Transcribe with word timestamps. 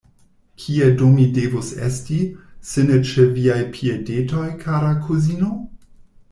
Kie 0.57 0.81
do 0.97 1.07
mi 1.15 1.27
devus 1.35 1.67
esti, 1.87 2.17
se 2.71 2.85
ne 2.87 2.97
ĉe 3.11 3.27
viaj 3.37 3.59
piedetoj, 3.77 4.49
kara 4.65 4.91
kuzino? 5.05 5.53